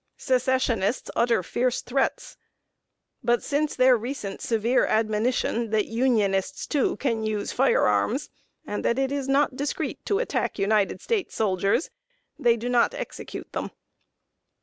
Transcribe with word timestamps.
Secessionists 0.17 1.11
utter 1.15 1.43
fierce 1.43 1.81
threats; 1.83 2.35
but 3.23 3.43
since 3.43 3.75
their 3.75 3.95
recent 3.95 4.41
severe 4.41 4.83
admonition 4.87 5.69
that 5.69 5.85
Unionists, 5.85 6.65
too, 6.65 6.97
can 6.97 7.23
use 7.23 7.51
fire 7.51 7.85
arms, 7.85 8.31
and 8.65 8.83
that 8.83 8.97
it 8.97 9.11
is 9.11 9.27
not 9.27 9.55
discreet 9.55 10.03
to 10.07 10.17
attack 10.17 10.57
United 10.57 11.01
States 11.01 11.35
soldiers, 11.35 11.91
they 12.39 12.57
do 12.57 12.67
not 12.67 12.95
execute 12.95 13.51
them. 13.51 13.69